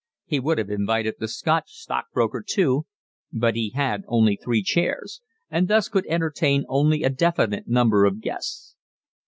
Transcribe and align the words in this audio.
He 0.25 0.39
would 0.39 0.57
have 0.57 0.71
invited 0.71 1.17
the 1.19 1.27
Scotch 1.27 1.69
stockbroker 1.73 2.41
too, 2.41 2.87
but 3.31 3.53
he 3.55 3.69
had 3.75 4.03
only 4.07 4.35
three 4.35 4.63
chairs, 4.63 5.21
and 5.51 5.67
thus 5.67 5.89
could 5.89 6.07
entertain 6.07 6.65
only 6.67 7.03
a 7.03 7.09
definite 7.11 7.67
number 7.67 8.05
of 8.05 8.19
guests. 8.19 8.75